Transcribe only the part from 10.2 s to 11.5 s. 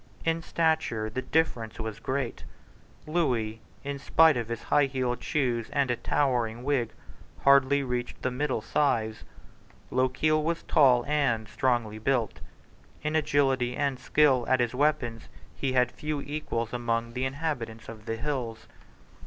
was tall and